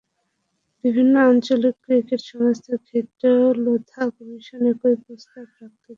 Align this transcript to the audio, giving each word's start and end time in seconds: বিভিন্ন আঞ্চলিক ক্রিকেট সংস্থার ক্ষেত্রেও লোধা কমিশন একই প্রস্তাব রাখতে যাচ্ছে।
বিভিন্ন 0.83 1.13
আঞ্চলিক 1.27 1.75
ক্রিকেট 1.83 2.21
সংস্থার 2.29 2.77
ক্ষেত্রেও 2.87 3.41
লোধা 3.63 4.03
কমিশন 4.15 4.61
একই 4.71 4.95
প্রস্তাব 5.03 5.35
রাখতে 5.37 5.63
যাচ্ছে। 5.63 5.89